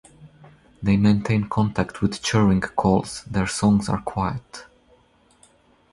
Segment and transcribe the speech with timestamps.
[0.81, 4.65] They maintain contact with "churring" calls; their songs are quiet.